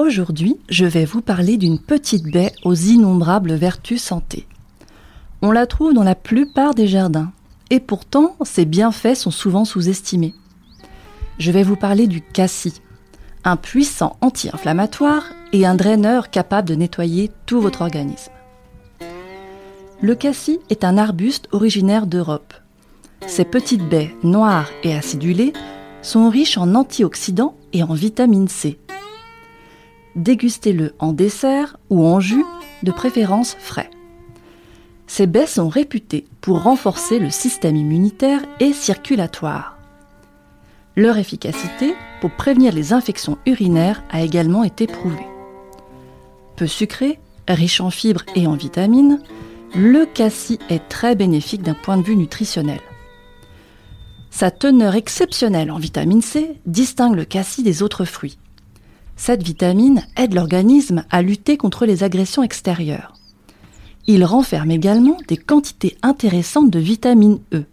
Aujourd'hui, 0.00 0.56
je 0.70 0.86
vais 0.86 1.04
vous 1.04 1.20
parler 1.20 1.58
d'une 1.58 1.78
petite 1.78 2.24
baie 2.24 2.54
aux 2.64 2.74
innombrables 2.74 3.52
vertus 3.52 4.02
santé. 4.02 4.46
On 5.42 5.50
la 5.50 5.66
trouve 5.66 5.92
dans 5.92 6.02
la 6.02 6.14
plupart 6.14 6.74
des 6.74 6.88
jardins, 6.88 7.32
et 7.68 7.80
pourtant 7.80 8.34
ses 8.42 8.64
bienfaits 8.64 9.14
sont 9.14 9.30
souvent 9.30 9.66
sous-estimés. 9.66 10.32
Je 11.38 11.52
vais 11.52 11.62
vous 11.62 11.76
parler 11.76 12.06
du 12.06 12.22
cassis, 12.22 12.80
un 13.44 13.56
puissant 13.56 14.16
anti-inflammatoire 14.22 15.24
et 15.52 15.66
un 15.66 15.74
draineur 15.74 16.30
capable 16.30 16.70
de 16.70 16.76
nettoyer 16.76 17.30
tout 17.44 17.60
votre 17.60 17.82
organisme. 17.82 18.32
Le 20.00 20.14
cassis 20.14 20.60
est 20.70 20.82
un 20.82 20.96
arbuste 20.96 21.46
originaire 21.52 22.06
d'Europe. 22.06 22.54
Ses 23.26 23.44
petites 23.44 23.86
baies 23.86 24.14
noires 24.22 24.70
et 24.82 24.94
acidulées 24.94 25.52
sont 26.00 26.30
riches 26.30 26.56
en 26.56 26.74
antioxydants 26.74 27.54
et 27.74 27.82
en 27.82 27.92
vitamine 27.92 28.48
C. 28.48 28.78
Dégustez-le 30.16 30.94
en 30.98 31.12
dessert 31.12 31.76
ou 31.88 32.04
en 32.04 32.20
jus, 32.20 32.44
de 32.82 32.90
préférence 32.92 33.56
frais. 33.58 33.90
Ces 35.06 35.26
baies 35.26 35.46
sont 35.46 35.68
réputées 35.68 36.26
pour 36.40 36.62
renforcer 36.62 37.18
le 37.18 37.30
système 37.30 37.76
immunitaire 37.76 38.40
et 38.58 38.72
circulatoire. 38.72 39.76
Leur 40.96 41.18
efficacité 41.18 41.94
pour 42.20 42.30
prévenir 42.30 42.72
les 42.72 42.92
infections 42.92 43.38
urinaires 43.46 44.02
a 44.10 44.22
également 44.22 44.64
été 44.64 44.86
prouvée. 44.86 45.26
Peu 46.56 46.66
sucré, 46.66 47.18
riche 47.48 47.80
en 47.80 47.90
fibres 47.90 48.24
et 48.34 48.46
en 48.46 48.54
vitamines, 48.54 49.20
le 49.74 50.04
cassis 50.04 50.58
est 50.68 50.88
très 50.88 51.14
bénéfique 51.14 51.62
d'un 51.62 51.74
point 51.74 51.96
de 51.96 52.02
vue 52.02 52.16
nutritionnel. 52.16 52.80
Sa 54.30 54.50
teneur 54.50 54.94
exceptionnelle 54.94 55.70
en 55.70 55.78
vitamine 55.78 56.22
C 56.22 56.60
distingue 56.66 57.16
le 57.16 57.24
cassis 57.24 57.64
des 57.64 57.82
autres 57.82 58.04
fruits. 58.04 58.38
Cette 59.20 59.42
vitamine 59.42 60.02
aide 60.16 60.32
l'organisme 60.32 61.04
à 61.10 61.20
lutter 61.20 61.58
contre 61.58 61.84
les 61.84 62.04
agressions 62.04 62.42
extérieures. 62.42 63.12
Il 64.06 64.24
renferme 64.24 64.70
également 64.70 65.18
des 65.28 65.36
quantités 65.36 65.98
intéressantes 66.00 66.70
de 66.70 66.78
vitamine 66.78 67.38
E. 67.52 67.64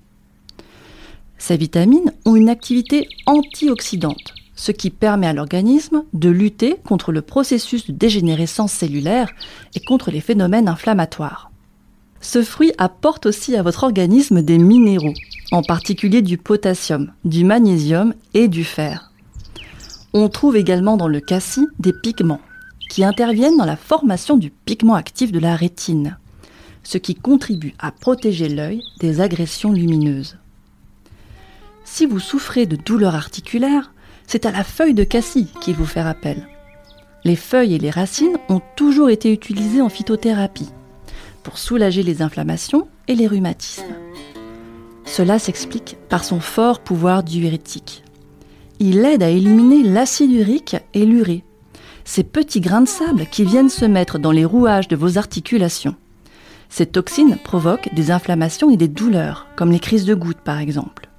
Ces 1.37 1.55
vitamines 1.55 2.11
ont 2.25 2.35
une 2.35 2.49
activité 2.49 3.07
antioxydante, 3.27 4.33
ce 4.57 4.73
qui 4.73 4.89
permet 4.89 5.27
à 5.27 5.31
l'organisme 5.31 6.03
de 6.11 6.27
lutter 6.27 6.75
contre 6.83 7.13
le 7.13 7.21
processus 7.21 7.87
de 7.87 7.93
dégénérescence 7.93 8.73
cellulaire 8.73 9.29
et 9.73 9.79
contre 9.79 10.11
les 10.11 10.19
phénomènes 10.19 10.67
inflammatoires. 10.67 11.49
Ce 12.19 12.43
fruit 12.43 12.73
apporte 12.77 13.25
aussi 13.25 13.55
à 13.55 13.63
votre 13.63 13.85
organisme 13.85 14.41
des 14.41 14.57
minéraux, 14.57 15.13
en 15.53 15.61
particulier 15.61 16.21
du 16.21 16.37
potassium, 16.37 17.13
du 17.23 17.45
magnésium 17.45 18.13
et 18.33 18.49
du 18.49 18.65
fer. 18.65 19.13
On 20.19 20.29
trouve 20.29 20.57
également 20.57 20.97
dans 20.97 21.07
le 21.07 21.19
cassis 21.19 21.67
des 21.77 21.93
pigments 21.93 22.41
qui 22.89 23.03
interviennent 23.03 23.55
dans 23.55 23.65
la 23.65 23.75
formation 23.75 24.35
du 24.35 24.49
pigment 24.49 24.95
actif 24.95 25.31
de 25.31 25.37
la 25.37 25.55
rétine, 25.55 26.17
ce 26.81 26.97
qui 26.97 27.13
contribue 27.13 27.75
à 27.77 27.91
protéger 27.91 28.49
l'œil 28.49 28.81
des 28.99 29.21
agressions 29.21 29.71
lumineuses. 29.71 30.39
Si 31.85 32.07
vous 32.07 32.17
souffrez 32.17 32.65
de 32.65 32.75
douleurs 32.75 33.13
articulaires, 33.13 33.93
c'est 34.25 34.47
à 34.47 34.51
la 34.51 34.63
feuille 34.63 34.95
de 34.95 35.03
cassis 35.03 35.49
qu'il 35.61 35.75
vous 35.75 35.85
fait 35.85 35.99
appel. 35.99 36.47
Les 37.23 37.35
feuilles 37.35 37.75
et 37.75 37.79
les 37.79 37.91
racines 37.91 38.39
ont 38.49 38.61
toujours 38.75 39.11
été 39.11 39.31
utilisées 39.31 39.81
en 39.81 39.89
phytothérapie 39.89 40.71
pour 41.43 41.59
soulager 41.59 42.01
les 42.01 42.23
inflammations 42.23 42.87
et 43.07 43.13
les 43.13 43.27
rhumatismes. 43.27 43.83
Cela 45.05 45.37
s'explique 45.37 45.95
par 46.09 46.23
son 46.23 46.39
fort 46.39 46.79
pouvoir 46.79 47.21
diurétique. 47.21 48.03
Il 48.79 49.03
aide 49.05 49.23
à 49.23 49.29
éliminer 49.29 49.83
l'acide 49.83 50.31
urique 50.31 50.75
et 50.93 51.05
l'urée, 51.05 51.43
ces 52.05 52.23
petits 52.23 52.61
grains 52.61 52.81
de 52.81 52.87
sable 52.87 53.25
qui 53.25 53.43
viennent 53.43 53.69
se 53.69 53.85
mettre 53.85 54.19
dans 54.19 54.31
les 54.31 54.45
rouages 54.45 54.87
de 54.87 54.95
vos 54.95 55.17
articulations. 55.17 55.95
Ces 56.69 56.85
toxines 56.85 57.37
provoquent 57.43 57.93
des 57.93 58.11
inflammations 58.11 58.69
et 58.69 58.77
des 58.77 58.87
douleurs, 58.87 59.47
comme 59.55 59.71
les 59.71 59.79
crises 59.79 60.05
de 60.05 60.13
gouttes 60.13 60.41
par 60.41 60.59
exemple. 60.59 61.09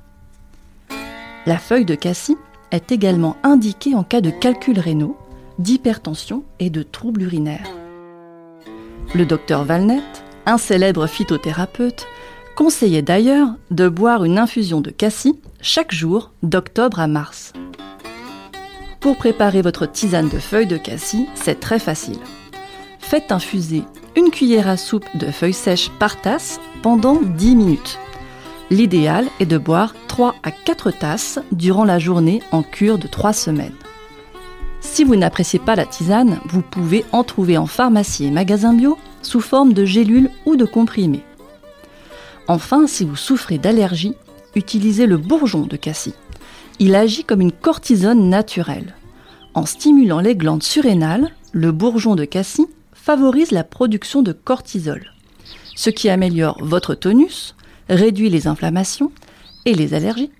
La 1.47 1.59
feuille 1.59 1.85
de 1.85 1.95
cassis 1.95 2.37
est 2.71 2.93
également 2.93 3.37
indiquée 3.43 3.95
en 3.95 4.05
cas 4.05 4.21
de 4.21 4.31
calculs 4.31 4.79
rénaux, 4.79 5.17
d'hypertension 5.59 6.45
et 6.61 6.71
de 6.71 6.83
troubles 6.83 7.23
urinaires. 7.23 7.69
Le 9.15 9.25
docteur 9.25 9.65
Valnet, 9.65 10.03
un 10.47 10.59
célèbre 10.59 11.07
phytothérapeute, 11.07 12.07
conseillait 12.59 13.03
d'ailleurs 13.03 13.51
de 13.71 13.89
boire 13.89 14.25
une 14.25 14.37
infusion 14.37 14.81
de 14.81 14.91
cassis 14.91 15.37
chaque 15.61 15.95
jour 15.95 16.33
d'octobre 16.43 16.99
à 16.99 17.07
mars. 17.07 17.53
Pour 18.99 19.17
préparer 19.17 19.63
votre 19.63 19.87
tisane 19.87 20.29
de 20.29 20.41
feuilles 20.41 20.67
de 20.67 20.77
cassis, 20.77 21.27
c'est 21.37 21.61
très 21.61 21.79
facile. 21.79 22.19
Faites 22.99 23.31
infuser 23.31 23.85
une 24.17 24.33
cuillère 24.33 24.67
à 24.67 24.77
soupe 24.77 25.07
de 25.15 25.27
feuilles 25.27 25.53
sèches 25.53 25.91
par 26.01 26.21
tasse 26.21 26.59
pendant 26.83 27.21
10 27.23 27.55
minutes. 27.55 28.01
L'idéal 28.71 29.27
est 29.39 29.47
de 29.47 29.57
boire 29.57 29.95
3 30.09 30.35
à 30.43 30.51
4 30.51 30.91
tasses 30.91 31.39
durant 31.53 31.85
la 31.85 32.01
journée 32.01 32.43
en 32.51 32.65
cure 32.65 32.99
de 32.99 33.07
3 33.07 33.35
semaines. 33.35 33.77
Si 34.81 35.05
vous 35.05 35.15
n'appréciez 35.15 35.61
pas 35.61 35.77
la 35.77 35.87
tisane, 35.87 36.41
vous 36.47 36.63
pouvez 36.63 37.05
en 37.13 37.23
trouver 37.23 37.57
en 37.57 37.67
pharmacie 37.67 38.25
et 38.25 38.33
magasin 38.33 38.75
bio 38.75 38.99
sous 39.23 39.41
forme 39.41 39.75
de 39.75 39.85
gélules 39.85 40.31
ou 40.45 40.57
de 40.57 40.65
comprimés. 40.65 41.23
Enfin, 42.49 42.87
si 42.87 43.05
vous 43.05 43.17
souffrez 43.17 43.59
d'allergie, 43.59 44.15
utilisez 44.55 45.07
le 45.07 45.19
bourgeon 45.19 45.67
de 45.67 45.77
cassis. 45.77 46.15
Il 46.79 46.95
agit 46.95 47.25
comme 47.25 47.43
une 47.43 47.53
cortisone 47.53 48.31
naturelle. 48.31 48.95
En 49.53 49.67
stimulant 49.67 50.21
les 50.21 50.35
glandes 50.35 50.63
surrénales, 50.63 51.31
le 51.53 51.73
bourgeon 51.73 52.15
de 52.15 52.25
cassis 52.25 52.67
favorise 52.95 53.51
la 53.51 53.65
production 53.65 54.23
de 54.23 54.33
cortisol, 54.33 55.13
ce 55.77 55.91
qui 55.91 56.09
améliore 56.09 56.59
votre 56.63 56.95
tonus, 56.95 57.55
réduit 57.89 58.31
les 58.31 58.47
inflammations 58.47 59.13
et 59.65 59.75
les 59.75 59.93
allergies, 59.95 60.31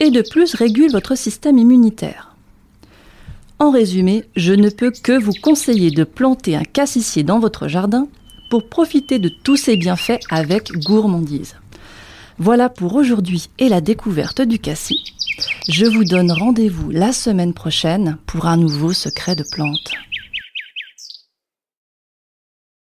et 0.00 0.10
de 0.10 0.22
plus 0.22 0.54
régule 0.54 0.90
votre 0.90 1.16
système 1.16 1.58
immunitaire. 1.58 2.34
En 3.60 3.70
résumé, 3.70 4.24
je 4.34 4.52
ne 4.52 4.70
peux 4.70 4.90
que 4.90 5.18
vous 5.18 5.34
conseiller 5.40 5.90
de 5.90 6.04
planter 6.04 6.56
un 6.56 6.64
cassissier 6.64 7.22
dans 7.22 7.38
votre 7.38 7.68
jardin 7.68 8.08
profiter 8.60 9.18
de 9.18 9.28
tous 9.28 9.56
ces 9.56 9.76
bienfaits 9.76 10.20
avec 10.30 10.72
gourmandise. 10.84 11.56
Voilà 12.38 12.68
pour 12.68 12.94
aujourd'hui 12.94 13.48
et 13.58 13.68
la 13.68 13.80
découverte 13.80 14.42
du 14.42 14.58
cassis. 14.58 15.14
Je 15.68 15.86
vous 15.86 16.04
donne 16.04 16.32
rendez-vous 16.32 16.90
la 16.90 17.12
semaine 17.12 17.54
prochaine 17.54 18.18
pour 18.26 18.46
un 18.46 18.56
nouveau 18.56 18.92
secret 18.92 19.36
de 19.36 19.44
plante. 19.52 19.92